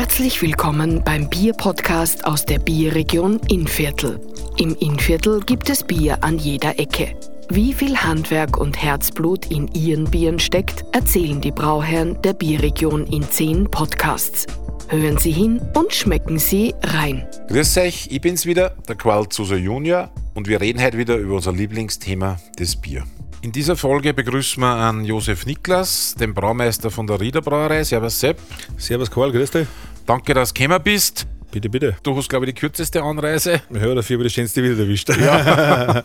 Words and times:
Herzlich 0.00 0.40
willkommen 0.42 1.02
beim 1.02 1.28
Bier-Podcast 1.28 2.24
aus 2.24 2.46
der 2.46 2.60
Bierregion 2.60 3.40
Innviertel. 3.48 4.20
Im 4.56 4.76
Innviertel 4.76 5.40
gibt 5.40 5.68
es 5.70 5.82
Bier 5.82 6.22
an 6.22 6.38
jeder 6.38 6.78
Ecke. 6.78 7.16
Wie 7.48 7.72
viel 7.72 7.96
Handwerk 7.96 8.58
und 8.58 8.80
Herzblut 8.80 9.46
in 9.46 9.66
ihren 9.74 10.04
Bieren 10.04 10.38
steckt, 10.38 10.84
erzählen 10.92 11.40
die 11.40 11.50
Brauherren 11.50 12.22
der 12.22 12.34
Bierregion 12.34 13.08
in 13.08 13.28
zehn 13.28 13.68
Podcasts. 13.68 14.46
Hören 14.86 15.18
Sie 15.18 15.32
hin 15.32 15.60
und 15.74 15.92
schmecken 15.92 16.38
Sie 16.38 16.76
rein. 16.84 17.26
Grüß 17.48 17.78
euch, 17.78 18.06
ich 18.08 18.20
bin's 18.20 18.46
wieder, 18.46 18.76
der 18.88 18.94
Qual 18.94 19.28
Zuser 19.28 19.56
Junior 19.56 20.12
und 20.32 20.46
wir 20.46 20.60
reden 20.60 20.80
heute 20.80 20.96
wieder 20.96 21.16
über 21.16 21.34
unser 21.34 21.50
Lieblingsthema, 21.50 22.38
das 22.56 22.76
Bier. 22.76 23.02
In 23.40 23.52
dieser 23.52 23.76
Folge 23.76 24.12
begrüßen 24.14 24.60
wir 24.60 24.66
an 24.66 25.04
Josef 25.04 25.46
Niklas, 25.46 26.16
den 26.18 26.34
Braumeister 26.34 26.90
von 26.90 27.06
der 27.06 27.20
Rieder 27.20 27.40
Brauerei. 27.40 27.84
Servus 27.84 28.18
Sepp. 28.18 28.38
Servus 28.76 29.08
Karl, 29.08 29.30
grüß 29.30 29.50
dich. 29.52 29.68
Danke, 30.08 30.32
dass 30.32 30.54
du 30.54 30.62
gekommen 30.62 30.82
bist. 30.82 31.26
Bitte, 31.50 31.68
bitte. 31.68 31.96
Du 32.02 32.16
hast, 32.16 32.30
glaube 32.30 32.46
ich, 32.46 32.54
die 32.54 32.58
kürzeste 32.58 33.02
Anreise. 33.02 33.60
Ja, 33.70 33.94
dafür 33.94 34.16
habe 34.16 34.26
ich 34.26 34.32
die 34.32 34.40
schönste 34.40 34.62
wieder 34.62 34.78
erwischt. 34.78 35.10
Ja. 35.10 36.02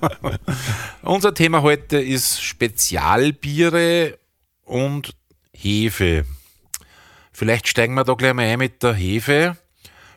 Unser 1.03 1.33
Thema 1.33 1.61
heute 1.61 1.99
ist 2.01 2.41
Spezialbiere 2.43 4.19
und 4.65 5.15
Hefe. 5.53 6.25
Vielleicht 7.31 7.69
steigen 7.69 7.93
wir 7.93 8.03
da 8.03 8.13
gleich 8.15 8.33
mal 8.33 8.45
ein 8.45 8.59
mit 8.59 8.83
der 8.83 8.93
Hefe. 8.93 9.55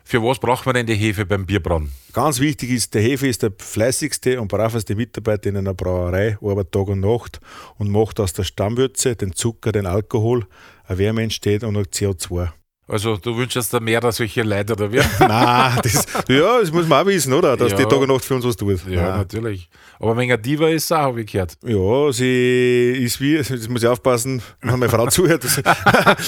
Für 0.03 0.21
was 0.21 0.39
braucht 0.39 0.65
man 0.65 0.75
denn 0.75 0.85
die 0.85 0.95
Hefe 0.95 1.25
beim 1.25 1.45
Bierbrauen? 1.45 1.89
Ganz 2.11 2.41
wichtig 2.41 2.71
ist, 2.71 2.93
der 2.93 3.01
Hefe 3.01 3.29
ist 3.29 3.41
der 3.41 3.53
fleißigste 3.57 4.41
und 4.41 4.49
braveste 4.49 4.95
Mitarbeiter 4.95 5.47
in 5.47 5.55
einer 5.55 5.73
Brauerei, 5.73 6.37
arbeitet 6.41 6.73
Tag 6.73 6.89
und 6.89 6.99
Nacht 6.99 7.39
und 7.77 7.89
macht 7.89 8.19
aus 8.19 8.33
der 8.33 8.43
Stammwürze, 8.43 9.15
den 9.15 9.31
Zucker, 9.31 9.71
den 9.71 9.85
Alkohol, 9.85 10.45
eine 10.83 10.97
Wärme 10.97 11.23
entsteht 11.23 11.63
und 11.63 11.77
auch 11.77 11.83
CO2. 11.83 12.51
Also 12.89 13.17
du 13.17 13.35
wünschst 13.35 13.73
dir 13.73 13.81
mehr 13.81 13.99
solche 14.13 14.43
Leute 14.43 14.71
oder 14.73 14.89
wie? 14.91 15.01
Nein, 15.19 15.79
das, 15.83 16.05
ja, 16.29 16.59
das 16.61 16.71
muss 16.71 16.87
man 16.87 17.03
auch 17.03 17.05
wissen, 17.05 17.33
oder? 17.33 17.57
Dass 17.57 17.71
Ja. 17.73 17.77
die 17.79 17.83
Tag 17.83 17.99
und 17.99 18.07
Nacht 18.07 18.23
für 18.23 18.35
uns 18.35 18.45
was 18.45 18.55
tut. 18.55 18.79
Ja, 18.87 19.09
Nein. 19.09 19.17
natürlich. 19.17 19.69
Aber 19.99 20.15
wenn 20.15 20.23
eine 20.31 20.37
Diva 20.37 20.69
ist, 20.69 20.91
auch, 20.93 20.97
habe 20.99 21.21
ich 21.21 21.31
gehört. 21.31 21.57
Ja, 21.65 22.11
sie 22.13 22.91
ist 23.03 23.19
wie, 23.19 23.35
jetzt 23.35 23.69
muss 23.69 23.83
ich 23.83 23.89
aufpassen, 23.89 24.41
wenn 24.61 24.79
meine 24.79 24.89
Frau 24.89 25.05
zuhört, 25.09 25.43
das, 25.43 25.61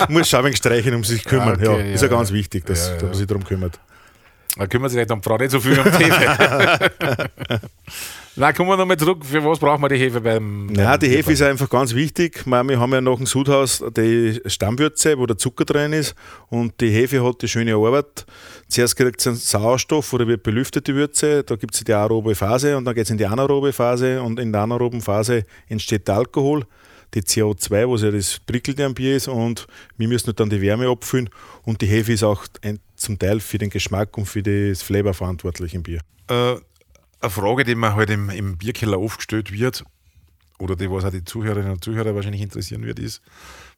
muss 0.09 0.27
schon 0.29 0.45
ein 0.45 0.55
streichen, 0.55 0.93
um 0.95 1.03
sich 1.05 1.23
kümmern. 1.23 1.55
Okay, 1.55 1.65
Ja, 1.65 1.77
ja, 1.77 1.93
ist 1.93 2.01
ja 2.01 2.09
ganz 2.09 2.31
wichtig, 2.33 2.65
dass, 2.65 2.91
dass 2.93 3.03
man 3.03 3.13
sich 3.13 3.27
darum 3.27 3.45
kümmert. 3.45 3.79
Da 4.57 4.67
kümmert 4.67 4.91
sich 4.91 4.99
nicht 4.99 5.11
um 5.11 5.23
Frau 5.23 5.37
nicht 5.37 5.51
so 5.51 5.59
viel 5.61 5.79
um 5.79 5.85
Hefe. 5.85 6.91
Nein, 8.39 8.53
kommen 8.53 8.69
wir 8.69 8.77
nochmal 8.77 8.95
zurück. 8.95 9.25
Für 9.25 9.43
was 9.43 9.59
braucht 9.59 9.81
man 9.81 9.89
die 9.89 9.97
Hefe 9.97 10.21
beim. 10.21 10.73
Ja, 10.73 10.91
beim 10.91 10.99
die 11.01 11.09
Hefe 11.09 11.33
ist 11.33 11.41
einfach 11.41 11.69
ganz 11.69 11.93
wichtig. 11.93 12.45
Wir 12.45 12.79
haben 12.79 12.93
ja 12.93 13.01
nach 13.01 13.17
dem 13.17 13.25
Sudhaus 13.25 13.83
die 13.97 14.39
Stammwürze, 14.45 15.17
wo 15.17 15.25
der 15.25 15.37
Zucker 15.37 15.65
drin 15.65 15.91
ist. 15.91 16.15
Und 16.47 16.79
die 16.79 16.89
Hefe 16.89 17.21
hat 17.21 17.41
die 17.41 17.49
schöne 17.49 17.75
Arbeit. 17.75 18.25
Zuerst 18.69 18.95
kriegt 18.95 19.19
sie 19.19 19.31
einen 19.31 19.37
Sauerstoff 19.37 20.13
oder 20.13 20.25
wird 20.25 20.43
belüftet 20.43 20.87
die 20.87 20.95
Würze. 20.95 21.43
Da 21.43 21.57
gibt 21.57 21.75
es 21.75 21.83
die 21.83 21.93
aerobe 21.93 22.33
Phase 22.33 22.77
und 22.77 22.85
dann 22.85 22.95
geht 22.95 23.03
es 23.03 23.09
in 23.09 23.17
die 23.17 23.25
anaerobe 23.25 23.73
Phase. 23.73 24.21
Und 24.21 24.39
in 24.39 24.53
der 24.53 24.61
anaeroben 24.61 25.01
Phase 25.01 25.43
entsteht 25.67 26.07
der 26.07 26.15
Alkohol, 26.15 26.65
die 27.13 27.21
CO2, 27.21 27.91
was 27.91 28.03
ja 28.03 28.11
das 28.11 28.39
Prickelte 28.39 28.85
am 28.85 28.93
Bier 28.93 29.17
ist. 29.17 29.27
Und 29.27 29.67
wir 29.97 30.07
müssen 30.07 30.33
dann 30.33 30.49
die 30.49 30.61
Wärme 30.61 30.87
abfüllen. 30.87 31.29
Und 31.63 31.81
die 31.81 31.87
Hefe 31.87 32.13
ist 32.13 32.23
auch 32.23 32.45
ein, 32.61 32.79
zum 32.95 33.19
Teil 33.19 33.41
für 33.41 33.57
den 33.57 33.69
Geschmack 33.69 34.17
und 34.17 34.27
für 34.27 34.41
das 34.41 34.81
Flavor 34.81 35.13
verantwortlich 35.13 35.73
im 35.73 35.83
Bier. 35.83 35.99
Äh, 36.29 36.55
eine 37.21 37.29
Frage, 37.29 37.63
die 37.63 37.75
mir 37.75 37.95
halt 37.95 38.09
im, 38.09 38.29
im 38.29 38.57
Bierkeller 38.57 38.99
oft 38.99 39.17
gestellt 39.17 39.51
wird, 39.51 39.83
oder 40.59 40.75
die, 40.75 40.91
was 40.91 41.05
auch 41.05 41.11
die 41.11 41.23
Zuhörerinnen 41.23 41.71
und 41.71 41.83
Zuhörer 41.83 42.13
wahrscheinlich 42.13 42.41
interessieren 42.41 42.83
wird, 42.85 42.99
ist, 42.99 43.21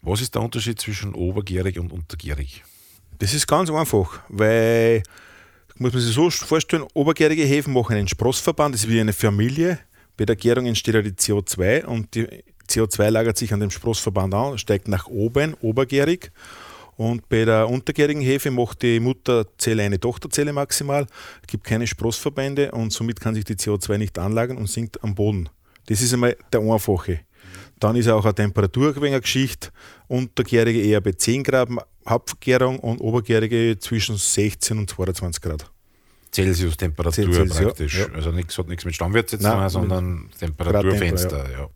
was 0.02 0.22
ist 0.22 0.34
der 0.34 0.42
Unterschied 0.42 0.80
zwischen 0.80 1.14
obergärig 1.14 1.80
und 1.80 1.92
untergärig? 1.92 2.64
Das 3.20 3.34
ist 3.34 3.48
ganz 3.48 3.70
einfach, 3.70 4.20
weil, 4.30 5.04
muss 5.76 5.94
man 5.94 6.02
sich 6.02 6.14
so 6.14 6.30
vorstellen, 6.30 6.84
obergärige 6.96 7.44
Hefen 7.44 7.74
machen 7.74 7.96
einen 7.96 8.08
Sprossverband, 8.08 8.74
das 8.74 8.84
ist 8.84 8.90
wie 8.90 9.00
eine 9.00 9.14
Familie. 9.14 9.80
Bei 10.18 10.26
der 10.26 10.36
Gärung 10.36 10.66
entsteht 10.66 10.96
ja 10.96 11.02
die 11.04 11.12
CO2 11.12 11.86
und 11.86 12.16
die 12.16 12.28
CO2 12.68 13.10
lagert 13.10 13.38
sich 13.38 13.54
an 13.54 13.60
dem 13.60 13.70
Sprossverband 13.70 14.34
an, 14.34 14.58
steigt 14.58 14.88
nach 14.88 15.08
oben, 15.08 15.54
obergärig. 15.62 16.32
Und 17.02 17.28
bei 17.30 17.46
der 17.46 17.68
untergärigen 17.68 18.22
Hefe 18.22 18.52
macht 18.52 18.84
die 18.84 19.00
Mutterzelle 19.00 19.82
eine 19.82 20.00
Tochterzelle 20.00 20.54
maximal, 20.54 21.08
gibt 21.48 21.64
keine 21.64 21.88
Sprossverbände 21.88 22.72
und 22.74 22.94
somit 22.94 23.20
kann 23.20 23.34
sich 23.34 23.44
die 23.44 23.56
CO2 23.56 23.98
nicht 23.98 24.20
anlagern 24.20 24.58
und 24.58 24.68
sinkt 24.70 25.04
am 25.04 25.16
Boden. 25.16 25.50
Das 25.88 26.00
ist 26.00 26.14
einmal 26.14 26.38
der 26.54 26.60
einfache. 26.62 27.22
Dann 27.80 27.96
ist 27.96 28.08
auch 28.08 28.24
eine 28.24 28.36
Temperatur 28.36 28.96
eine 28.98 29.20
Geschichte. 29.20 29.70
Untergärige 30.10 30.80
eher 30.80 31.02
bei 31.02 31.14
10 31.14 31.42
Grad 31.42 31.70
Hauptgärung 32.08 32.78
und 32.78 33.02
obergärige 33.02 33.80
zwischen 33.80 34.18
16 34.18 34.78
und 34.78 34.88
22 34.92 35.42
Grad. 35.42 35.72
Celsius-Temperatur 36.32 37.34
Celsius, 37.34 37.58
ja, 37.58 37.64
praktisch. 37.64 37.98
ja. 37.98 38.06
Also 38.14 38.32
nichts 38.32 38.56
hat 38.60 38.68
nichts 38.68 38.86
mit 38.86 38.94
Stammwürze 38.94 39.40
zu 39.40 39.50
tun, 39.50 39.70
sondern 39.70 40.30
Temperaturfenster. 40.40 41.50
Ja. 41.50 41.64
Äh, 41.64 41.68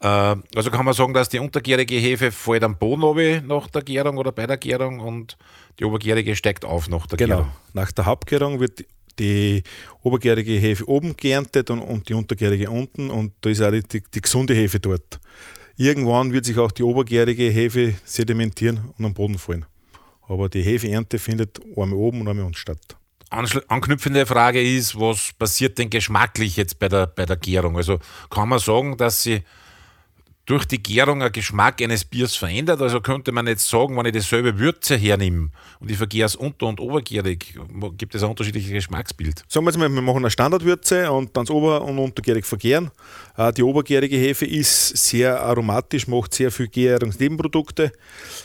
Also 0.00 0.70
kann 0.70 0.84
man 0.84 0.94
sagen, 0.94 1.14
dass 1.14 1.28
die 1.30 1.38
untergärige 1.38 1.96
Hefe 1.96 2.30
fällt 2.30 2.62
am 2.64 2.76
Boden 2.76 3.02
runter 3.02 3.40
nach 3.42 3.66
der 3.68 3.82
Gärung 3.82 4.18
oder 4.18 4.30
bei 4.32 4.46
der 4.46 4.58
Gärung 4.58 5.00
und 5.00 5.36
die 5.78 5.84
obergärige 5.84 6.36
steigt 6.36 6.64
auf 6.64 6.88
nach 6.88 7.06
der 7.06 7.16
Genau. 7.16 7.36
Gärung. 7.36 7.52
Nach 7.72 7.90
der 7.92 8.04
Hauptgärung 8.06 8.60
wird 8.60 8.78
die- 8.80 8.86
die 9.18 9.62
obergärige 10.02 10.52
Hefe 10.52 10.86
oben 10.86 11.16
geerntet 11.16 11.70
und, 11.70 11.80
und 11.80 12.06
die 12.08 12.12
untergärige 12.14 12.68
unten 12.70 13.08
und 13.10 13.32
da 13.40 13.48
ist 13.48 13.62
auch 13.62 13.70
die, 13.70 13.82
die, 13.82 14.02
die 14.14 14.20
gesunde 14.20 14.52
Hefe 14.54 14.78
dort. 14.78 15.18
Irgendwann 15.78 16.32
wird 16.34 16.44
sich 16.44 16.58
auch 16.58 16.70
die 16.70 16.82
obergärige 16.82 17.48
Hefe 17.50 17.94
sedimentieren 18.04 18.80
und 18.98 19.04
am 19.06 19.14
Boden 19.14 19.38
fallen. 19.38 19.64
Aber 20.28 20.50
die 20.50 20.60
Hefeernte 20.62 21.18
findet 21.18 21.58
einmal 21.76 21.94
oben 21.94 22.20
und 22.20 22.28
einmal 22.28 22.44
unten 22.44 22.58
statt. 22.58 22.96
Anschl- 23.30 23.64
Anknüpfende 23.68 24.26
Frage 24.26 24.60
ist, 24.62 24.98
was 25.00 25.30
passiert 25.38 25.78
denn 25.78 25.88
geschmacklich 25.88 26.56
jetzt 26.58 26.78
bei 26.78 26.88
der, 26.88 27.06
bei 27.06 27.24
der 27.24 27.36
Gärung? 27.36 27.76
Also 27.78 27.98
kann 28.28 28.48
man 28.50 28.58
sagen, 28.58 28.96
dass 28.98 29.22
sie 29.22 29.40
durch 30.46 30.64
die 30.64 30.80
Gärung 30.80 31.22
ein 31.22 31.32
Geschmack 31.32 31.82
eines 31.82 32.04
Biers 32.04 32.36
verändert? 32.36 32.80
Also 32.80 33.00
könnte 33.00 33.32
man 33.32 33.48
jetzt 33.48 33.68
sagen, 33.68 33.96
wenn 33.96 34.06
ich 34.06 34.12
dieselbe 34.12 34.58
Würze 34.58 34.96
hernehme 34.96 35.50
und 35.80 35.90
ich 35.90 35.96
vergehre 35.96 36.26
es 36.26 36.36
unter- 36.36 36.66
und 36.66 36.80
obergärig, 36.80 37.58
gibt 37.98 38.14
es 38.14 38.22
ein 38.22 38.30
unterschiedliches 38.30 38.70
Geschmacksbild? 38.70 39.42
Sagen 39.48 39.66
wir 39.66 39.72
jetzt 39.72 39.78
mal, 39.78 39.88
wir 39.88 40.00
machen 40.00 40.18
eine 40.18 40.30
Standardwürze 40.30 41.10
und 41.10 41.36
dann 41.36 41.44
das 41.44 41.50
ober- 41.54 41.82
und 41.82 41.98
untergärig 41.98 42.46
vergären. 42.46 42.92
Äh, 43.36 43.52
Die 43.52 43.64
obergärige 43.64 44.16
Hefe 44.16 44.46
ist 44.46 44.96
sehr 44.96 45.40
aromatisch, 45.42 46.06
macht 46.06 46.32
sehr 46.32 46.52
viel 46.52 46.68
Gärungsnebenprodukte. 46.68 47.90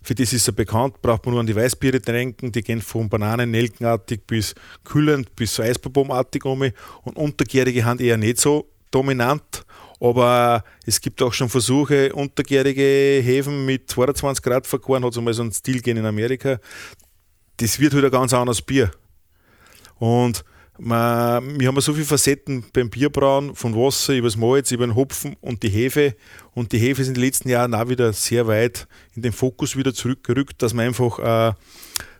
Für 0.03 0.15
das 0.15 0.33
ist 0.33 0.47
er 0.47 0.53
bekannt, 0.53 1.01
braucht 1.03 1.25
man 1.25 1.33
nur 1.33 1.41
an 1.41 1.47
die 1.47 1.55
Weißbiere 1.55 1.99
denken, 1.99 2.51
die 2.51 2.63
gehen 2.63 2.81
von 2.81 3.09
Bananen, 3.09 3.51
Nelkenartig 3.51 4.25
bis 4.25 4.55
kühlend 4.83 5.35
bis 5.35 5.53
so 5.53 5.61
Eisbombartig 5.61 6.45
um. 6.45 6.63
Und 7.03 7.15
untergärige 7.15 7.85
haben 7.85 7.99
eher 7.99 8.17
nicht 8.17 8.39
so 8.39 8.67
dominant. 8.89 9.65
Aber 10.01 10.63
es 10.83 10.99
gibt 10.99 11.21
auch 11.21 11.31
schon 11.31 11.47
Versuche, 11.47 12.11
untergärige 12.13 13.21
Hefen 13.23 13.65
mit 13.67 13.87
22 13.87 14.43
Grad 14.43 14.65
vergoren, 14.65 15.05
hat 15.05 15.11
es 15.11 15.17
einmal 15.19 15.35
so 15.35 15.43
einen 15.43 15.51
Stil 15.51 15.75
gegeben 15.75 15.99
in 15.99 16.05
Amerika. 16.07 16.59
Das 17.57 17.79
wird 17.79 17.93
halt 17.93 18.05
ein 18.05 18.11
ganz 18.11 18.33
anderes 18.33 18.63
Bier. 18.63 18.89
Und 19.99 20.43
man, 20.79 21.59
wir 21.59 21.67
haben 21.67 21.79
so 21.81 21.93
viele 21.93 22.05
Facetten 22.05 22.65
beim 22.73 22.89
Bierbrauen, 22.89 23.53
von 23.53 23.75
Wasser 23.75 24.15
über 24.15 24.27
das 24.27 24.37
Malz, 24.37 24.71
über 24.71 24.87
den 24.87 24.95
Hopfen 24.95 25.35
und 25.39 25.61
die 25.61 25.69
Hefe. 25.69 26.15
Und 26.55 26.71
die 26.71 26.79
Hefe 26.79 27.03
ist 27.03 27.09
in 27.09 27.13
den 27.13 27.23
letzten 27.23 27.49
Jahren 27.49 27.75
auch 27.75 27.87
wieder 27.87 28.11
sehr 28.11 28.47
weit 28.47 28.87
in 29.13 29.21
den 29.21 29.33
Fokus 29.33 29.75
wieder 29.75 29.93
zurückgerückt, 29.93 30.63
dass 30.63 30.73
man 30.73 30.87
einfach 30.87 31.19
äh, 31.19 31.53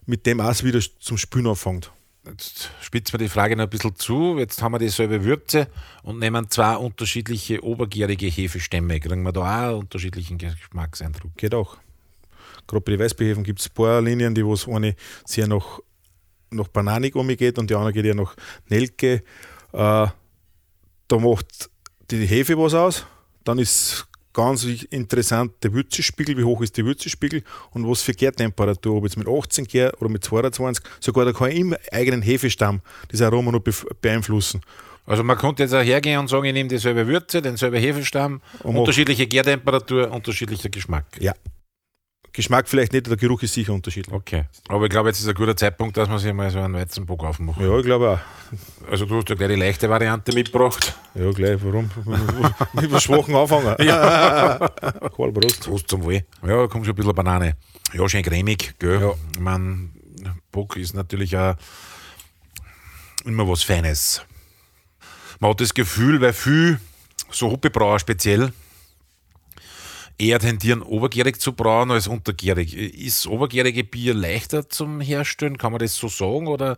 mit 0.05 0.27
dem 0.27 0.39
auch 0.39 0.63
wieder 0.63 0.79
zum 0.99 1.17
Spülen 1.17 1.47
anfängt. 1.47 1.91
Jetzt 2.23 2.69
spitzen 2.81 3.13
wir 3.13 3.25
die 3.25 3.29
Frage 3.29 3.55
noch 3.55 3.63
ein 3.63 3.69
bisschen 3.69 3.95
zu. 3.95 4.37
Jetzt 4.37 4.61
haben 4.61 4.73
wir 4.73 4.79
dieselbe 4.79 5.23
Würze 5.23 5.67
und 6.03 6.19
nehmen 6.19 6.49
zwei 6.51 6.75
unterschiedliche 6.75 7.63
obergärige 7.63 8.27
Hefestämme. 8.27 8.99
Kriegen 8.99 9.23
wir 9.23 9.31
da 9.31 9.41
auch 9.41 9.69
einen 9.69 9.79
unterschiedlichen 9.79 10.37
Geschmackseindruck? 10.37 11.35
Geht 11.35 11.55
auch. 11.55 11.77
Gerade 12.67 12.81
bei 12.81 12.91
den 12.91 12.99
Weißbierhefen 12.99 13.43
gibt 13.43 13.59
es 13.59 13.69
ein 13.69 13.73
paar 13.73 14.01
Linien, 14.01 14.35
die 14.35 14.45
wo 14.45 14.53
es 14.53 14.67
eine 14.67 14.95
sehr 15.25 15.47
nach, 15.47 15.79
nach 16.51 16.67
Bananik 16.67 17.15
umgeht 17.15 17.57
und 17.57 17.71
die 17.71 17.75
andere 17.75 17.91
geht 17.91 18.05
ja 18.05 18.13
nach 18.13 18.35
Nelke. 18.69 19.23
Äh, 19.73 20.07
da 21.07 21.17
macht 21.17 21.71
die 22.11 22.27
Hefe 22.27 22.55
was 22.55 22.75
aus. 22.75 23.05
Dann 23.43 23.57
ist 23.57 24.07
ganz 24.33 24.63
interessant 24.63 25.51
der 25.63 25.73
Würzespiegel, 25.73 26.37
wie 26.37 26.43
hoch 26.43 26.61
ist 26.61 26.77
der 26.77 26.85
Würzespiegel 26.85 27.43
und 27.71 27.87
was 27.87 28.01
für 28.01 28.13
Gärtemperatur, 28.13 28.97
ob 28.97 29.03
jetzt 29.03 29.17
mit 29.17 29.27
18 29.27 29.65
Gär 29.65 29.93
oder 29.99 30.09
mit 30.09 30.23
22. 30.23 30.83
Sogar 30.99 31.25
da 31.25 31.33
kann 31.33 31.51
ich 31.51 31.59
im 31.59 31.75
eigenen 31.91 32.21
Hefestamm 32.21 32.81
das 33.09 33.21
Aroma 33.21 33.51
noch 33.51 33.61
beeinflussen. 34.01 34.61
Also 35.05 35.23
man 35.23 35.37
könnte 35.37 35.63
jetzt 35.63 35.73
auch 35.73 35.83
hergehen 35.83 36.19
und 36.19 36.29
sagen, 36.29 36.45
ich 36.45 36.53
nehme 36.53 36.69
dieselbe 36.69 37.07
Würze, 37.07 37.41
denselbe 37.41 37.79
Hefestamm, 37.79 38.41
Und 38.63 38.77
unterschiedliche 38.77 39.27
Gärtemperatur, 39.27 40.11
unterschiedlicher 40.11 40.69
Geschmack. 40.69 41.05
Ja. 41.19 41.33
Geschmack 42.33 42.69
vielleicht 42.69 42.93
nicht, 42.93 43.07
der 43.07 43.17
Geruch 43.17 43.43
ist 43.43 43.53
sicher 43.53 43.73
unterschiedlich. 43.73 44.13
Okay. 44.13 44.45
Aber 44.69 44.85
ich 44.85 44.89
glaube, 44.89 45.09
jetzt 45.09 45.19
ist 45.19 45.27
ein 45.27 45.33
guter 45.33 45.55
Zeitpunkt, 45.55 45.97
dass 45.97 46.07
man 46.07 46.17
sich 46.17 46.31
mal 46.33 46.49
so 46.49 46.59
einen 46.59 46.73
Weizenbock 46.73 47.23
aufmacht. 47.25 47.59
Ja, 47.59 47.77
ich 47.77 47.85
glaube 47.85 48.11
auch. 48.11 48.89
Also 48.89 49.05
du 49.05 49.17
hast 49.17 49.27
ja 49.29 49.35
gleich 49.35 49.49
die 49.49 49.55
leichte 49.55 49.89
Variante 49.89 50.33
mitgebracht. 50.33 50.95
Ja, 51.13 51.29
gleich, 51.31 51.57
warum? 51.61 51.91
Mit 52.73 52.91
was 52.91 53.03
Schwachen 53.03 53.35
anfangen. 53.35 53.75
Ja. 53.79 54.57
Karl 55.15 55.31
Brust. 55.31 55.65
Prost 55.65 55.89
zum 55.89 56.03
Wohl. 56.03 56.23
Ja, 56.41 56.57
da 56.57 56.67
kommt 56.67 56.85
schon 56.85 56.93
ein 56.93 56.95
bisschen 56.95 57.15
Banane. 57.15 57.57
Ja, 57.93 58.07
schön 58.07 58.23
cremig, 58.23 58.75
gell? 58.79 59.01
Ja. 59.01 59.13
Ich 59.33 59.39
mein, 59.39 59.91
Bock 60.51 60.77
ist 60.77 60.93
natürlich 60.93 61.35
auch 61.35 61.55
immer 63.25 63.47
was 63.47 63.63
Feines. 63.63 64.21
Man 65.39 65.51
hat 65.51 65.59
das 65.59 65.73
Gefühl, 65.73 66.21
weil 66.21 66.33
viel, 66.33 66.79
so 67.29 67.51
Hoppebrauer 67.51 67.99
speziell, 67.99 68.53
eher 70.21 70.39
tendieren, 70.39 70.81
obergärig 70.81 71.41
zu 71.41 71.53
brauen 71.53 71.91
als 71.91 72.07
untergärig. 72.07 72.75
Ist 72.75 73.27
obergärige 73.27 73.83
Bier 73.83 74.13
leichter 74.13 74.69
zum 74.69 75.01
Herstellen? 75.01 75.57
Kann 75.57 75.71
man 75.71 75.79
das 75.79 75.95
so 75.95 76.07
sagen? 76.07 76.47
Oder, 76.47 76.77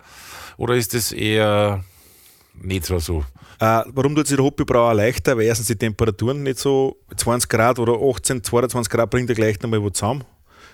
oder 0.58 0.76
ist 0.76 0.94
das 0.94 1.12
eher 1.12 1.84
nicht 2.54 2.86
so? 2.86 3.26
Äh, 3.60 3.84
warum 3.94 4.16
tut 4.16 4.28
sich 4.28 4.38
der 4.38 4.46
Hoppebrauer 4.46 4.94
leichter? 4.94 5.38
Weil 5.38 5.46
erstens 5.46 5.68
die 5.68 5.76
Temperaturen 5.76 6.44
nicht 6.44 6.60
so 6.60 6.98
20 7.16 7.50
Grad 7.50 7.80
oder 7.80 7.94
18, 7.94 8.44
22 8.44 8.92
Grad 8.92 9.10
bringt 9.10 9.30
er 9.30 9.36
gleich 9.36 9.60
nochmal 9.62 9.82
wo 9.82 9.90
zusammen. 9.90 10.24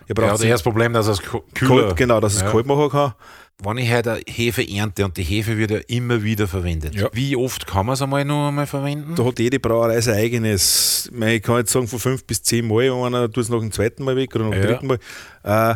Er 0.08 0.16
braucht 0.16 0.44
ja, 0.44 0.50
das 0.50 0.64
Problem, 0.64 0.94
dass 0.94 1.08
es 1.08 1.22
kühler, 1.22 1.84
kalt, 1.84 1.96
Genau, 1.98 2.20
dass 2.20 2.36
es 2.36 2.42
ja. 2.42 2.52
kalt 2.52 2.66
machen 2.66 2.90
kann. 2.90 3.14
Wenn 3.62 3.78
ich 3.78 3.92
heute 3.92 4.14
eine 4.14 4.22
Hefe 4.26 4.66
ernte 4.70 5.04
und 5.04 5.18
die 5.18 5.24
Hefe 5.24 5.58
wird 5.58 5.72
ja 5.72 5.80
immer 5.88 6.24
wieder 6.24 6.48
verwendet, 6.48 6.96
ja. 6.96 7.10
wie 7.12 7.36
oft 7.36 7.68
kann 7.68 7.86
man 7.86 7.94
es 7.94 8.02
einmal 8.02 8.24
noch 8.24 8.48
einmal 8.48 8.66
verwenden? 8.66 9.16
Da 9.16 9.26
hat 9.26 9.38
jede 9.38 9.60
Brauerei 9.60 10.00
sein 10.00 10.16
eigenes. 10.16 11.12
Ich 11.14 11.44
kann 11.44 11.58
jetzt 11.58 11.74
sagen, 11.74 11.88
von 11.88 12.00
fünf 12.00 12.24
bis 12.24 12.42
zehn 12.42 12.66
Mal, 12.66 12.90
einer 12.90 13.30
tut 13.30 13.44
es 13.44 13.50
noch 13.50 13.62
ein 13.62 13.74
zweiten 13.74 14.06
Mal 14.06 14.16
weg 14.16 14.34
oder 14.34 14.46
noch 14.46 14.54
ein 14.54 14.62
dritten 14.62 14.88
Mal. 14.88 15.00
Äh, 15.44 15.76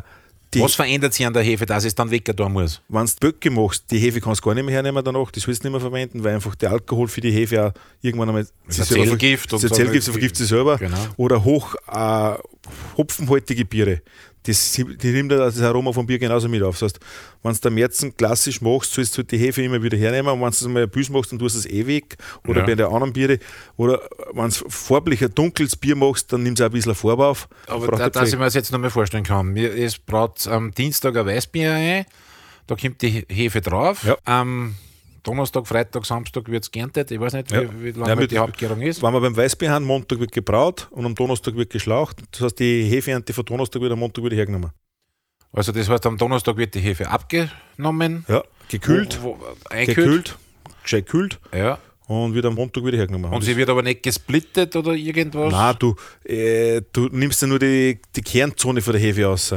die, 0.54 0.62
Was 0.62 0.76
verändert 0.76 1.14
sich 1.14 1.26
an 1.26 1.34
der 1.34 1.42
Hefe, 1.42 1.66
dass 1.66 1.84
es 1.84 1.96
dann 1.96 2.12
weg 2.12 2.32
da 2.36 2.48
muss? 2.48 2.82
Wenn 2.88 3.06
du 3.06 3.12
Böcke 3.20 3.50
machst, 3.50 3.90
die 3.90 3.98
Hefe 3.98 4.22
kannst 4.22 4.42
du 4.42 4.46
gar 4.46 4.54
nicht 4.54 4.66
mehr 4.66 4.76
hernehmen 4.76 5.04
danach, 5.04 5.32
das 5.32 5.48
willst 5.48 5.64
du 5.64 5.68
nicht 5.68 5.74
mehr 5.74 5.82
verwenden, 5.82 6.24
weil 6.24 6.36
einfach 6.36 6.56
der 6.56 6.72
Alkohol 6.72 7.08
für 7.08 7.22
die 7.22 7.32
Hefe 7.32 7.68
auch 7.68 7.72
irgendwann 8.02 8.30
einmal 8.30 8.46
das 8.68 8.80
ist 8.80 8.88
Zellgift 8.90 9.50
so 9.50 9.58
Zellgift, 9.58 10.10
vergift 10.10 10.36
sie 10.36 10.46
selber. 10.46 10.78
Genau. 10.78 10.98
Oder 11.18 11.44
hoch 11.44 11.76
äh, 11.92 12.36
hopfenhaltige 12.98 13.66
Biere 13.66 14.02
das, 14.44 14.72
die 14.74 15.12
nimmt 15.12 15.32
das 15.32 15.62
Aroma 15.62 15.92
vom 15.92 16.06
Bier 16.06 16.20
genauso 16.20 16.50
mit 16.50 16.62
auf. 16.62 16.80
Das 16.80 16.94
heißt, 16.94 17.00
wenn 17.42 17.54
du 17.54 17.60
den 17.60 17.74
Märzen 17.74 18.16
klassisch 18.16 18.62
machst, 18.62 18.94
sollst 18.94 19.18
du 19.18 19.24
die 19.24 19.38
Hefe 19.38 19.64
immer 19.64 19.82
wieder 19.82 19.98
hernehmen. 19.98 20.32
Und 20.34 20.42
wenn 20.42 20.50
du 20.50 20.56
es 20.56 20.68
mal 20.68 20.88
Büs 20.88 21.10
machst, 21.10 21.32
dann 21.32 21.40
tust 21.40 21.56
du 21.56 21.60
es 21.60 21.66
eh 21.66 21.88
weg. 21.88 22.18
Oder 22.48 22.60
ja. 22.60 22.66
bei 22.66 22.76
den 22.76 22.86
anderen 22.86 23.14
Biere. 23.14 23.40
Oder 23.78 24.02
wenn 24.34 24.50
du 24.50 24.70
farblich 24.70 25.24
ein 25.24 25.34
dunkles 25.34 25.76
Bier 25.76 25.96
machst, 25.96 26.32
dann 26.34 26.44
nimmst 26.44 26.60
du 26.60 26.66
auch 26.66 26.70
ein 26.70 26.74
bisschen 26.74 26.96
Farbe 26.96 27.26
auf. 27.26 27.48
Aber 27.68 27.88
da, 27.88 28.10
dass 28.10 28.30
ich 28.30 28.38
mir 28.38 28.46
das 28.46 28.54
jetzt 28.54 28.72
noch 28.72 28.80
mal 28.80 28.90
vorstellen 28.90 29.24
kann. 29.24 29.56
Es 29.56 29.98
braucht 29.98 30.48
am 30.48 30.74
Dienstag 30.74 31.16
ein 31.16 31.26
Weißbier 31.26 31.74
ein. 31.74 32.06
Da 32.68 32.76
kommt 32.76 33.02
die 33.02 33.26
Hefe 33.30 33.62
drauf. 33.62 34.04
Ja. 34.04 34.18
Am 34.26 34.76
Donnerstag, 35.24 35.66
Freitag, 35.66 36.06
Samstag 36.06 36.50
wird 36.50 36.64
es 36.64 36.72
geerntet. 36.72 37.10
Ich 37.10 37.20
weiß 37.20 37.34
nicht, 37.34 37.52
ja. 37.52 37.62
wie, 37.62 37.96
wie 37.96 38.00
lange 38.00 38.22
ja, 38.22 38.28
die 38.28 38.38
Hauptgärung 38.38 38.82
ist. 38.82 39.02
Wenn 39.02 39.14
wir 39.14 39.22
beim 39.22 39.36
Weißbier 39.36 39.72
haben, 39.72 39.86
Montag 39.86 40.20
wird 40.20 40.34
gebraut 40.34 40.88
und 40.92 41.06
am 41.06 41.16
Donnerstag 41.16 41.56
wird 41.56 41.70
geschlaucht. 41.70 42.18
Das 42.32 42.42
heißt, 42.42 42.60
die 42.60 42.84
Hefeernte 42.84 43.34
von 43.34 43.46
Donnerstag 43.46 43.82
wird 43.82 43.94
am 43.94 44.00
Montag 44.00 44.24
wieder 44.24 44.36
hergenommen. 44.36 44.72
Also 45.54 45.72
das 45.72 45.88
heißt, 45.88 46.06
am 46.08 46.18
Donnerstag 46.18 46.58
wird 46.58 46.76
die 46.76 46.80
Hefe 46.80 47.08
abgenommen. 47.08 48.26
Ja, 48.28 48.44
gekühlt. 48.70 49.20
Wo, 49.22 49.40
wo, 49.40 49.76
gekühlt. 49.86 50.38
Gescheit 50.82 51.06
kühlt. 51.06 51.40
Ja. 51.54 51.80
Und 52.08 52.34
wird 52.34 52.46
am 52.46 52.56
Montag 52.56 52.84
wieder 52.84 52.98
hergenommen. 52.98 53.32
Und 53.32 53.44
sie 53.44 53.56
wird 53.56 53.70
aber 53.70 53.82
nicht 53.82 54.04
gesplittet 54.04 54.76
oder 54.76 54.92
irgendwas? 54.94 55.52
Nein, 55.52 55.76
du, 55.80 55.96
äh, 56.26 56.82
du 56.92 57.08
nimmst 57.08 57.42
ja 57.42 57.48
nur 57.48 57.60
die, 57.60 58.02
die 58.14 58.22
Kernzone 58.22 58.82
von 58.82 58.92
der 58.92 59.02
Hefe 59.02 59.30
aus. 59.30 59.56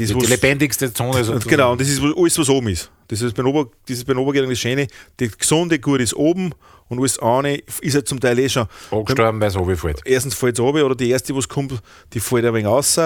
Das, 0.00 0.08
die, 0.08 0.18
die 0.18 0.26
lebendigste 0.26 0.92
Zone. 0.92 1.24
Sozusagen. 1.24 1.48
Genau, 1.48 1.72
und 1.72 1.80
das 1.80 1.88
ist 1.88 2.00
alles, 2.00 2.38
was 2.38 2.48
oben 2.48 2.68
ist. 2.68 2.90
Das 3.08 3.22
ist 3.22 3.34
beim, 3.34 3.46
Ober, 3.46 3.70
das 3.86 3.98
ist 3.98 4.06
beim 4.06 4.18
Obergärigen 4.18 4.50
das 4.50 4.60
Schöne. 4.60 4.86
Die 5.18 5.28
gesunde 5.28 5.78
Kur 5.78 5.98
ist 6.00 6.14
oben 6.14 6.54
und 6.88 6.98
alles 6.98 7.18
eine 7.18 7.56
ist 7.80 7.94
halt 7.94 8.08
zum 8.08 8.20
Teil 8.20 8.38
eh 8.38 8.48
schon. 8.48 8.66
Angestorben, 8.90 9.40
weil 9.40 9.48
es 9.48 9.56
runterfällt. 9.56 10.00
Erstens 10.04 10.34
fällt 10.34 10.58
es 10.58 10.60
runter 10.64 10.84
oder 10.84 10.94
die 10.94 11.10
erste, 11.10 11.34
was 11.34 11.48
kommt, 11.48 11.72
die 12.12 12.20
fällt 12.20 12.44
ein 12.44 12.54
wenig 12.54 12.66
raus. 12.66 12.98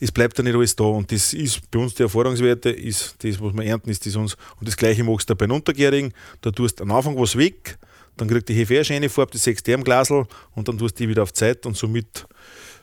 Es 0.00 0.10
bleibt 0.10 0.38
dann 0.38 0.46
nicht 0.46 0.56
alles 0.56 0.74
da. 0.74 0.84
Und 0.84 1.12
das 1.12 1.32
ist 1.32 1.70
bei 1.70 1.78
uns 1.78 1.94
die 1.94 2.02
Erfahrungswerte, 2.02 2.70
ist 2.70 3.14
das, 3.22 3.40
was 3.40 3.52
wir 3.54 3.64
ernten, 3.64 3.90
ist 3.90 4.04
das 4.04 4.16
uns. 4.16 4.36
Und 4.58 4.66
das 4.66 4.76
gleiche 4.76 5.04
machst 5.04 5.30
du 5.30 5.36
bei 5.36 5.46
den 5.46 5.52
Untergärigen. 5.52 6.12
Da 6.40 6.50
tust 6.50 6.80
du 6.80 6.84
am 6.84 6.90
Anfang 6.90 7.16
was 7.18 7.36
weg, 7.36 7.78
dann 8.16 8.28
kriegt 8.28 8.48
die 8.48 8.54
Hefe 8.54 8.74
eine 8.74 8.84
schöne 8.84 9.08
Farbe, 9.08 9.32
die 9.32 9.38
sechst 9.38 9.66
im 9.68 9.84
Glasl 9.84 10.24
und 10.54 10.68
dann 10.68 10.78
tust 10.78 10.98
du 10.98 11.04
die 11.04 11.08
wieder 11.08 11.22
auf 11.22 11.32
Zeit 11.32 11.64
und 11.66 11.76
somit 11.76 12.26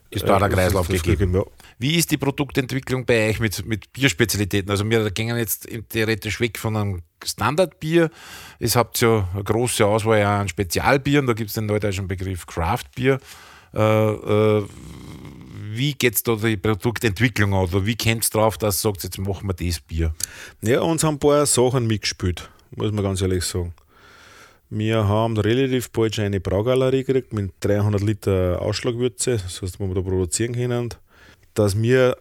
ist 0.09 0.27
da 0.27 0.39
der 0.39 0.49
Kreislauf 0.49 0.87
gegeben. 0.87 1.33
Ja. 1.33 1.43
Wie 1.77 1.95
ist 1.95 2.11
die 2.11 2.17
Produktentwicklung 2.17 3.05
bei 3.05 3.29
euch 3.29 3.39
mit, 3.39 3.65
mit 3.65 3.91
Bierspezialitäten? 3.93 4.69
Also 4.71 4.89
wir 4.89 5.11
gehen 5.11 5.37
jetzt 5.37 5.67
theoretisch 5.89 6.39
weg 6.39 6.57
von 6.57 6.75
einem 6.75 7.01
Standardbier. 7.23 8.09
Es 8.59 8.75
habt 8.75 8.99
ja 9.01 9.29
eine 9.33 9.43
große 9.43 9.85
Auswahl 9.85 10.23
an 10.23 10.47
Spezialbieren, 10.47 11.27
da 11.27 11.33
gibt 11.33 11.49
es 11.49 11.55
den 11.55 11.67
neudeutschen 11.67 12.07
Begriff 12.07 12.45
Craftbier. 12.47 13.19
Äh, 13.73 13.81
äh, 13.81 14.65
wie 15.71 15.93
geht 15.93 16.15
es 16.15 16.23
da 16.23 16.35
die 16.35 16.57
Produktentwicklung 16.57 17.53
an? 17.53 17.65
Oder 17.65 17.85
wie 17.85 17.95
kommt 17.95 18.23
es 18.23 18.29
darauf, 18.31 18.57
dass 18.57 18.79
ihr 18.83 18.89
sagt, 18.89 19.03
jetzt 19.03 19.17
machen 19.19 19.47
wir 19.47 19.53
das 19.53 19.79
Bier? 19.79 20.13
Ja, 20.61 20.81
uns 20.81 21.03
haben 21.03 21.15
ein 21.15 21.19
paar 21.19 21.45
Sachen 21.45 21.85
mitgespielt, 21.85 22.49
muss 22.75 22.91
man 22.91 23.03
ganz 23.03 23.21
ehrlich 23.21 23.43
sagen. 23.43 23.73
Wir 24.71 25.07
haben 25.07 25.35
relativ 25.35 25.89
bald 25.89 26.13
schon 26.13 26.25
eine 26.25 26.39
Braugalerie 26.39 27.03
gekriegt 27.03 27.33
mit 27.33 27.53
300 27.61 28.01
Liter 28.01 28.61
Ausschlagwürze, 28.61 29.31
das 29.31 29.63
heißt, 29.63 29.79
wir 29.79 29.95
da 29.95 30.01
produzieren 30.01 30.53
können. 30.53 30.93
Dass 31.55 31.81
wir 31.81 32.15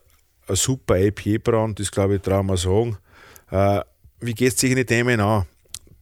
ein 0.47 0.57
super 0.57 0.99
IPA 0.99 1.39
brauen, 1.43 1.75
das 1.75 1.91
glaube 1.91 2.17
ich, 2.17 2.23
trauen 2.23 2.47
wir 2.47 2.57
sagen. 2.57 2.97
Äh, 3.51 3.83
wie 4.21 4.33
geht 4.33 4.55
es 4.55 4.61
sich 4.61 4.71
in 4.71 4.77
die 4.77 4.87
Themen 4.87 5.21
an? 5.21 5.45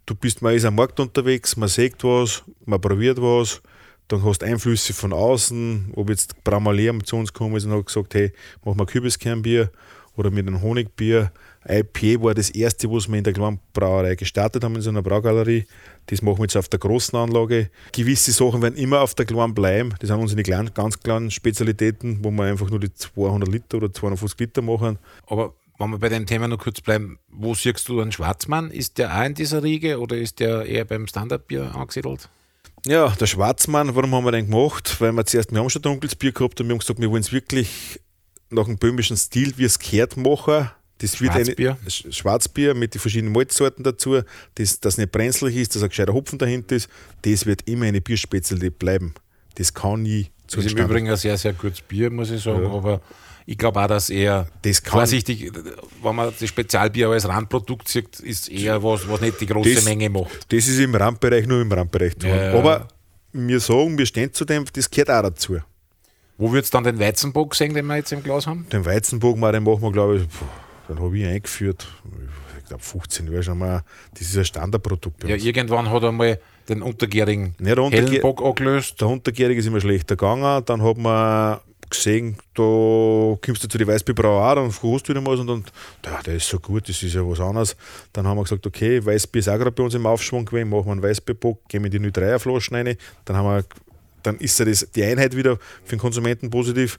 Du 0.06 0.14
bist, 0.14 0.40
man 0.40 0.54
ist 0.54 0.64
am 0.64 0.76
Markt 0.76 1.00
unterwegs, 1.00 1.56
man 1.56 1.68
sieht 1.68 2.04
was, 2.04 2.44
man 2.64 2.80
probiert 2.80 3.20
was, 3.20 3.60
dann 4.06 4.24
hast 4.24 4.42
du 4.42 4.46
Einflüsse 4.46 4.94
von 4.94 5.12
außen, 5.12 5.94
ob 5.96 6.10
jetzt 6.10 6.44
Bramalier 6.44 6.96
zu 7.02 7.16
uns 7.16 7.32
gekommen 7.32 7.56
ist 7.56 7.64
und 7.64 7.72
hat 7.72 7.86
gesagt, 7.86 8.14
hey, 8.14 8.32
mach 8.64 8.76
mal 8.76 8.86
Kürbiskernbier 8.86 9.72
oder 10.16 10.30
mit 10.30 10.46
einem 10.46 10.62
Honigbier. 10.62 11.30
IPA 11.68 12.22
war 12.22 12.34
das 12.34 12.50
erste, 12.50 12.90
was 12.90 13.08
wir 13.08 13.18
in 13.18 13.24
der 13.24 13.32
kleinen 13.32 13.60
Brauerei 13.72 14.14
gestartet 14.14 14.64
haben, 14.64 14.76
in 14.76 14.82
so 14.82 14.90
einer 14.90 15.02
Braugalerie. 15.02 15.66
Das 16.06 16.22
machen 16.22 16.38
wir 16.38 16.44
jetzt 16.44 16.56
auf 16.56 16.68
der 16.68 16.78
großen 16.78 17.18
Anlage. 17.18 17.70
Gewisse 17.92 18.32
Sachen 18.32 18.62
werden 18.62 18.76
immer 18.76 19.00
auf 19.00 19.14
der 19.14 19.26
kleinen 19.26 19.54
bleiben. 19.54 19.94
Das 19.98 20.08
sind 20.08 20.18
unsere 20.18 20.42
kleinen, 20.42 20.72
ganz 20.74 21.00
kleinen 21.00 21.30
Spezialitäten, 21.30 22.20
wo 22.22 22.30
wir 22.30 22.44
einfach 22.44 22.70
nur 22.70 22.80
die 22.80 22.92
200 22.92 23.48
Liter 23.48 23.78
oder 23.78 23.92
250 23.92 24.38
Liter 24.38 24.62
machen. 24.62 24.98
Aber 25.26 25.54
wenn 25.78 25.90
wir 25.90 25.98
bei 25.98 26.08
dem 26.08 26.26
Thema 26.26 26.48
noch 26.48 26.58
kurz 26.58 26.80
bleiben, 26.80 27.18
wo 27.28 27.54
siehst 27.54 27.88
du 27.88 28.00
einen 28.00 28.12
Schwarzmann? 28.12 28.70
Ist 28.70 28.98
der 28.98 29.16
auch 29.16 29.24
in 29.24 29.34
dieser 29.34 29.62
Riege 29.62 30.00
oder 30.00 30.16
ist 30.16 30.40
der 30.40 30.64
eher 30.64 30.84
beim 30.84 31.06
Standardbier 31.06 31.74
angesiedelt? 31.74 32.30
Ja, 32.86 33.08
der 33.08 33.26
Schwarzmann, 33.26 33.96
warum 33.96 34.14
haben 34.14 34.24
wir 34.24 34.32
den 34.32 34.48
gemacht? 34.48 35.00
Weil 35.00 35.12
wir 35.12 35.26
zuerst, 35.26 35.52
wir 35.52 35.58
haben 35.58 35.70
schon 35.70 35.82
dunkles 35.82 36.14
Bier 36.14 36.32
gehabt 36.32 36.60
und 36.60 36.68
wir 36.68 36.74
haben 36.74 36.78
gesagt, 36.78 37.00
wir 37.00 37.10
wollen 37.10 37.22
es 37.22 37.32
wirklich 37.32 38.00
nach 38.50 38.66
dem 38.66 38.78
böhmischen 38.78 39.16
Stil, 39.16 39.54
wie 39.56 39.64
es 39.64 39.78
gehört, 39.78 40.16
machen. 40.16 40.70
Das 40.98 41.20
wird 41.20 41.32
Schwarzbier. 41.34 41.76
Eine, 41.80 41.90
Schwarzbier 41.90 42.74
mit 42.74 42.94
den 42.94 43.00
verschiedenen 43.00 43.32
Malzsorten 43.32 43.84
dazu, 43.84 44.22
das, 44.54 44.80
das 44.80 44.96
nicht 44.96 45.12
brenzlig 45.12 45.56
ist, 45.56 45.74
dass 45.74 45.82
ein 45.82 45.90
gescheiter 45.90 46.14
Hopfen 46.14 46.38
dahinter 46.38 46.76
ist. 46.76 46.88
Das 47.22 47.44
wird 47.44 47.68
immer 47.68 47.86
eine 47.86 48.00
Bierspezialität 48.00 48.78
bleiben. 48.78 49.14
Das 49.56 49.74
kann 49.74 50.02
nie 50.02 50.30
zu 50.46 50.56
Das 50.56 50.66
ist 50.66 50.72
im 50.72 50.84
Übrigen 50.84 51.10
ein 51.10 51.16
sehr, 51.16 51.36
sehr 51.36 51.52
gutes 51.52 51.82
Bier, 51.82 52.10
muss 52.10 52.30
ich 52.30 52.42
sagen, 52.42 52.62
ja. 52.62 52.70
aber 52.70 53.02
ich 53.44 53.56
glaube 53.58 53.80
auch, 53.80 53.86
dass 53.86 54.10
er 54.10 54.48
das 54.62 54.80
vorsichtig, 54.80 55.52
wenn 56.02 56.14
man 56.14 56.32
das 56.38 56.48
Spezialbier 56.48 57.08
als 57.10 57.28
Randprodukt 57.28 57.88
sieht, 57.88 58.18
ist 58.20 58.48
eher 58.48 58.82
was, 58.82 59.08
was 59.08 59.20
nicht 59.20 59.40
die 59.40 59.46
große 59.46 59.74
das, 59.74 59.84
Menge 59.84 60.10
macht. 60.10 60.52
Das 60.52 60.66
ist 60.66 60.78
im 60.78 60.94
Randbereich 60.94 61.46
nur 61.46 61.60
im 61.60 61.70
Randbereich. 61.70 62.14
Ja. 62.22 62.54
Aber 62.54 62.88
wir 63.32 63.60
sagen, 63.60 63.96
wir 63.96 64.06
stehen 64.06 64.32
zu 64.32 64.44
dem, 64.44 64.64
das 64.72 64.90
gehört 64.90 65.10
auch 65.10 65.22
dazu. 65.22 65.58
Wo 66.38 66.52
wird 66.52 66.64
es 66.64 66.70
dann 66.70 66.84
den 66.84 66.98
Weizenbock 66.98 67.54
sehen, 67.54 67.74
den 67.74 67.86
wir 67.86 67.96
jetzt 67.96 68.12
im 68.12 68.22
Glas 68.22 68.46
haben? 68.46 68.66
Den 68.70 68.84
Weizenbock, 68.84 69.40
den 69.40 69.62
machen 69.62 69.82
wir, 69.82 69.92
glaube 69.92 70.16
ich, 70.16 70.22
den 70.88 71.00
habe 71.00 71.18
ich 71.18 71.26
eingeführt. 71.26 71.86
Ich 72.58 72.68
glaube, 72.68 72.82
15 72.82 73.26
Jahre 73.28 73.42
schon 73.42 73.58
mal. 73.58 73.82
Das 74.12 74.22
ist 74.22 74.36
ein 74.36 74.44
Standardprodukt. 74.44 75.24
ja, 75.24 75.34
uns. 75.34 75.44
irgendwann 75.44 75.90
hat 75.90 76.02
er 76.02 76.12
mal 76.12 76.38
den 76.68 76.82
untergärigen 76.82 77.54
ja, 77.60 77.74
der 77.74 78.20
Bock 78.20 78.42
angelöst. 78.42 79.00
Der 79.00 79.08
untergärige 79.08 79.60
ist 79.60 79.66
immer 79.66 79.80
schlechter 79.80 80.16
gegangen. 80.16 80.64
Dann 80.64 80.82
hat 80.82 80.96
man 80.98 81.60
gesehen, 81.88 82.36
da 82.54 82.62
kommst 83.44 83.62
du 83.62 83.68
zu 83.68 83.78
den 83.78 83.86
Weißbierbrauer 83.86 84.56
dann 84.56 84.70
fragst 84.70 85.08
du 85.08 85.10
wieder 85.10 85.20
mal 85.20 85.38
und 85.38 85.46
dann, 85.46 85.64
ja, 86.04 86.20
der 86.22 86.34
ist 86.34 86.48
so 86.48 86.58
gut, 86.58 86.88
das 86.88 87.02
ist 87.02 87.14
ja 87.14 87.22
was 87.22 87.40
anderes. 87.40 87.76
Dann 88.12 88.26
haben 88.26 88.38
wir 88.38 88.42
gesagt, 88.42 88.66
okay, 88.66 89.04
Weißbier 89.04 89.40
ist 89.40 89.48
auch 89.48 89.56
gerade 89.56 89.70
bei 89.70 89.82
uns 89.82 89.94
im 89.94 90.06
Aufschwung 90.06 90.44
gewesen, 90.44 90.70
machen 90.70 90.86
wir 90.86 90.92
einen 90.92 91.02
Weißbierbock, 91.02 91.68
gehen 91.68 91.84
wir 91.84 91.90
die 91.90 92.00
03er 92.00 92.38
Flaschen 92.38 92.76
rein. 92.76 92.96
Dann, 93.24 93.36
haben 93.36 93.46
wir, 93.46 93.64
dann 94.26 94.38
ist 94.38 94.58
ja 94.58 94.64
das, 94.64 94.90
die 94.94 95.04
Einheit 95.04 95.36
wieder 95.36 95.58
für 95.84 95.96
den 95.96 95.98
Konsumenten 95.98 96.50
positiv. 96.50 96.98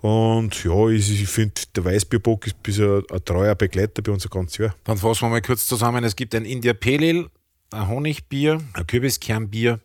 Und 0.00 0.64
ja, 0.64 0.88
ich, 0.88 1.22
ich 1.22 1.28
finde, 1.28 1.54
der 1.76 1.84
Weißbierbock 1.84 2.48
ist 2.48 2.62
bis 2.62 2.80
ein, 2.80 3.02
treuer 3.24 3.54
Begleiter 3.54 4.02
bei 4.02 4.10
uns 4.10 4.26
ein 4.26 4.30
ganzes 4.30 4.58
Jahr. 4.58 4.74
Dann 4.84 4.98
fassen 4.98 5.22
wir 5.22 5.28
mal 5.28 5.42
kurz 5.42 5.66
zusammen. 5.66 6.02
Es 6.02 6.16
gibt 6.16 6.34
ein 6.34 6.44
India 6.44 6.72
Pale 6.72 7.30
ein 7.72 7.88
Honigbier, 7.88 8.60
ein 8.74 8.86
Kürbiskernbier. 8.86 9.80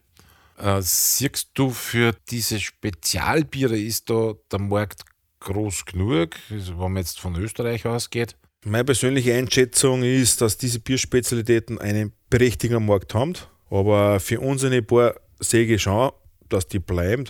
Äh, 0.58 0.82
siehst 0.82 1.50
du 1.54 1.70
für 1.70 2.16
diese 2.30 2.60
Spezialbiere, 2.60 3.78
ist 3.78 4.10
da 4.10 4.34
der 4.52 4.60
Markt 4.60 5.04
groß 5.40 5.86
genug, 5.86 6.36
also 6.50 6.74
wenn 6.74 6.94
man 6.94 6.98
jetzt 6.98 7.20
von 7.20 7.36
Österreich 7.36 7.86
ausgeht? 7.86 8.36
Meine 8.66 8.84
persönliche 8.84 9.36
Einschätzung 9.36 10.04
ist, 10.04 10.42
dass 10.42 10.58
diese 10.58 10.80
Bierspezialitäten 10.80 11.80
einen 11.80 12.12
berechtigten 12.30 12.86
Markt 12.86 13.14
haben. 13.14 13.34
Aber 13.70 14.20
für 14.20 14.40
unsere 14.40 14.82
paar 14.82 15.16
sehe 15.40 15.66
ich 15.66 15.82
schon, 15.82 16.12
dass 16.50 16.68
die 16.68 16.80
bleiben 16.80 17.26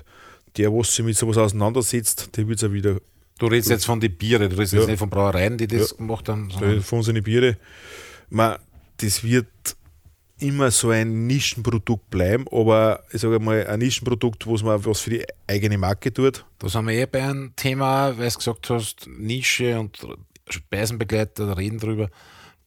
der, 0.57 0.71
was 0.73 0.95
sich 0.95 1.05
mit 1.05 1.15
sowas 1.15 1.37
auseinandersetzt, 1.37 2.35
der 2.35 2.47
wird 2.47 2.57
es 2.61 2.67
auch 2.67 2.73
wieder 2.73 2.97
Du 3.39 3.45
redest 3.45 3.69
jetzt 3.69 3.85
von 3.85 3.99
den 3.99 4.17
Biere, 4.17 4.49
du 4.49 4.55
redest 4.55 4.73
Ja. 4.73 4.79
jetzt 4.79 4.87
nicht 4.89 4.97
von 4.99 5.11
Brauereien, 5.11 5.57
die 5.59 5.67
das 5.67 5.91
Ja. 5.91 5.97
gemacht 5.97 6.27
haben. 6.27 6.49
Von 6.81 6.97
unseren 6.99 7.21
Biere. 7.21 7.57
Man, 8.29 8.57
das 8.97 9.23
wird 9.23 9.47
immer 10.39 10.71
so 10.71 10.89
ein 10.89 11.27
Nischenprodukt 11.27 12.09
bleiben, 12.09 12.45
aber 12.51 13.03
ich 13.11 13.21
sage 13.21 13.39
mal, 13.39 13.67
ein 13.67 13.77
Nischenprodukt, 13.79 14.47
wo 14.47 14.55
man 14.65 14.83
was 14.83 15.01
für 15.01 15.11
die 15.11 15.25
eigene 15.45 15.77
Marke 15.77 16.11
tut. 16.11 16.45
Da 16.57 16.67
sind 16.69 16.87
wir 16.87 16.93
eh 16.95 17.05
bei 17.05 17.23
einem 17.23 17.55
Thema, 17.55 18.17
weil 18.17 18.29
du 18.29 18.37
gesagt 18.37 18.69
hast, 18.71 19.07
Nische 19.07 19.79
und 19.79 19.99
Speisenbegleiter, 20.49 21.45
da 21.47 21.53
reden 21.53 21.77
drüber. 21.79 22.09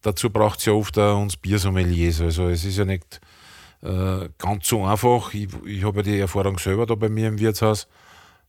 Dazu 0.02 0.30
braucht 0.30 0.60
es 0.60 0.66
ja 0.66 0.72
oft 0.72 0.96
auch 0.98 1.20
uns 1.20 1.36
Biersommeliers. 1.36 2.20
Also 2.20 2.48
es 2.48 2.64
ist 2.64 2.78
ja 2.78 2.84
nicht 2.84 3.20
äh, 3.82 4.28
ganz 4.38 4.68
so 4.68 4.84
einfach. 4.84 5.32
Ich, 5.34 5.48
ich 5.64 5.84
habe 5.84 5.98
ja 5.98 6.02
die 6.02 6.18
Erfahrung 6.18 6.58
selber 6.58 6.86
da 6.86 6.94
bei 6.94 7.08
mir 7.08 7.28
im 7.28 7.38
Wirtshaus. 7.38 7.88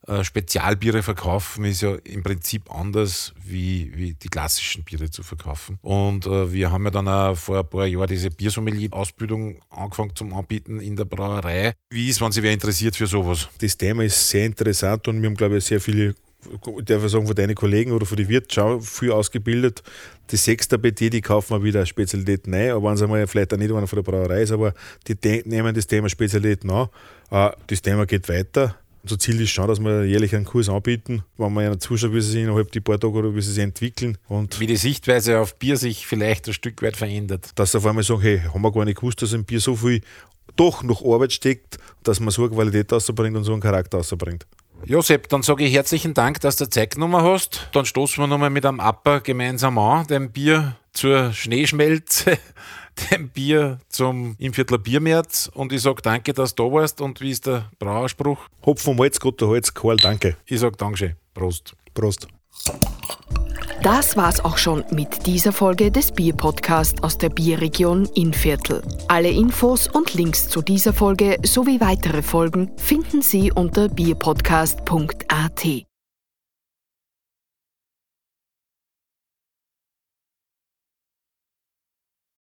Äh, 0.08 0.24
Spezialbiere 0.24 1.04
verkaufen 1.04 1.64
ist 1.64 1.82
ja 1.82 1.96
im 2.04 2.24
Prinzip 2.24 2.72
anders 2.74 3.34
wie, 3.44 3.92
wie 3.96 4.14
die 4.16 4.30
klassischen 4.30 4.84
Biere 4.84 5.12
zu 5.12 5.22
verkaufen. 5.22 5.78
Und 5.84 6.26
äh, 6.26 6.52
wir 6.52 6.72
haben 6.72 6.86
ja 6.86 6.90
dann 6.90 7.08
auch 7.08 7.36
vor 7.36 7.60
ein 7.60 7.70
paar 7.70 7.86
Jahren 7.86 8.08
diese 8.08 8.32
Biersommelier-Ausbildung 8.32 9.60
angefangen 9.70 10.16
zum 10.16 10.34
Anbieten 10.34 10.80
in 10.80 10.96
der 10.96 11.06
Brauerei. 11.06 11.74
Wie 11.92 12.10
ist, 12.10 12.20
wenn 12.20 12.32
sich 12.32 12.42
wer 12.42 12.52
interessiert 12.52 12.96
für 12.96 13.06
sowas? 13.06 13.48
Das 13.60 13.78
Thema 13.78 14.04
ist 14.04 14.28
sehr 14.28 14.48
interessant 14.48 15.08
und 15.08 15.22
wir 15.22 15.30
haben, 15.30 15.38
glaube 15.38 15.58
ich, 15.58 15.66
sehr 15.66 15.80
viele, 15.80 16.16
darf 16.86 17.04
ich 17.06 17.12
sagen, 17.12 17.28
von 17.28 17.36
deinen 17.36 17.56
Kollegen 17.56 17.92
oder 17.92 18.06
von 18.06 18.18
den 18.18 18.28
Wirt 18.28 18.54
schon 18.54 18.82
viel 18.82 19.12
ausgebildet. 19.12 19.84
Die 20.32 20.38
Sechster 20.38 20.78
BT, 20.78 21.14
die 21.14 21.22
kaufen 21.22 21.58
wir 21.58 21.64
wieder 21.64 21.86
Spezialitäten 21.86 22.54
ein, 22.54 22.72
aber 22.72 22.92
wenn 22.92 23.04
einmal 23.04 23.28
vielleicht 23.28 23.54
auch 23.54 23.58
nicht 23.58 23.72
einer 23.72 23.88
von 23.88 23.98
der 23.98 24.12
Brauerei 24.12 24.44
ist, 24.44 24.52
aber 24.52 24.74
die 25.08 25.44
nehmen 25.46 25.74
das 25.76 25.88
Thema 25.88 26.10
Spezialitäten 26.10 26.70
an. 26.72 26.88
Äh, 27.30 27.52
Das 27.68 27.82
Thema 27.82 28.06
geht 28.06 28.30
weiter. 28.30 28.76
Unser 29.04 29.18
Ziel 29.18 29.42
ist 29.42 29.50
schon, 29.50 29.68
dass 29.68 29.80
wir 29.80 30.06
jährlich 30.06 30.36
einen 30.36 30.46
Kurs 30.46 30.70
anbieten, 30.70 31.24
wenn 31.38 31.52
man 31.52 31.64
ja 31.64 31.80
zuschaut, 31.80 32.14
wie 32.14 32.22
sie 32.22 32.32
sich 32.32 32.44
innerhalb 32.44 32.72
die 32.72 32.82
paar 32.82 33.00
Tage 33.00 33.14
oder 33.14 33.34
wie 33.36 33.42
sie 33.42 33.52
sich 33.52 33.64
entwickeln. 33.64 34.18
Und 34.28 34.60
Wie 34.60 34.68
die 34.68 34.78
Sichtweise 34.78 35.40
auf 35.40 35.56
Bier 35.56 35.76
sich 35.78 36.06
vielleicht 36.06 36.48
ein 36.48 36.54
Stück 36.54 36.82
weit 36.84 36.98
verändert. 36.98 37.50
dass 37.56 37.72
sie 37.72 37.80
auf 37.80 37.86
einmal 37.88 38.04
sagen, 38.04 38.22
hey, 38.22 38.42
haben 38.54 38.62
wir 38.62 38.72
gar 38.72 38.86
nicht 38.86 39.00
gewusst, 39.00 39.22
dass 39.24 39.34
im 39.34 39.44
Bier 39.44 39.60
so 39.60 39.76
viel 39.76 40.02
doch 40.56 40.84
noch 40.84 41.04
Arbeit 41.04 41.34
steckt, 41.34 41.80
dass 42.04 42.20
man 42.20 42.30
so 42.30 42.44
eine 42.44 42.52
Qualität 42.54 42.92
rausbringt 42.94 43.36
und 43.36 43.44
so 43.44 43.54
einen 43.54 43.62
Charakter 43.62 43.98
rausbringt. 43.98 44.46
Josep, 44.86 45.30
dann 45.30 45.44
sage 45.44 45.64
ich 45.64 45.74
herzlichen 45.74 46.14
Dank, 46.14 46.40
dass 46.42 46.56
du 46.56 46.70
Zeit 46.70 46.96
genommen 46.96 47.22
hast. 47.22 47.70
Dann 47.72 47.86
stoßen 47.86 48.24
wir 48.24 48.28
nochmal 48.28 48.50
mit 48.50 48.66
einem 48.66 48.80
Apper 48.80 49.20
gemeinsam 49.22 49.78
an, 49.78 50.08
dem 50.08 50.32
Bier 50.32 50.76
zur 50.92 51.32
Schneeschmelze, 51.34 52.38
dem 53.12 53.30
Bier 53.30 53.80
zum 53.90 54.36
im 54.40 54.54
Viertler 54.54 54.80
Biermärz. 54.80 55.50
Und 55.54 55.72
ich 55.72 55.82
sage 55.82 56.02
danke, 56.02 56.34
dass 56.34 56.56
du 56.56 56.64
da 56.64 56.74
warst. 56.74 57.00
Und 57.00 57.22
wie 57.22 57.32
ist 57.32 57.46
der 57.46 57.70
Brauerspruch? 57.80 58.40
Hopfen, 58.66 58.96
Malz, 58.96 59.20
guter 59.20 59.48
Holz, 59.48 59.74
Karl, 59.74 59.98
danke. 59.98 60.36
Ich 60.46 60.60
sage 60.60 60.76
Dankeschön. 60.78 61.16
Prost. 61.34 61.76
Prost. 61.94 62.28
Das 63.84 64.16
war's 64.16 64.46
auch 64.46 64.60
schon 64.60 64.84
mit 64.92 65.26
dieser 65.26 65.52
Folge 65.52 65.90
des 65.90 66.12
Bierpodcasts 66.12 67.02
aus 67.02 67.18
der 67.18 67.30
Bierregion 67.30 68.06
Innviertel. 68.14 68.84
Alle 69.08 69.30
Infos 69.30 69.88
und 69.88 70.14
Links 70.14 70.50
zu 70.50 70.62
dieser 70.62 70.94
Folge 70.94 71.38
sowie 71.42 71.82
weitere 71.82 72.22
Folgen 72.22 72.70
finden 72.78 73.24
Sie 73.24 73.52
unter 73.52 73.90
bierpodcast.at. 73.90 75.91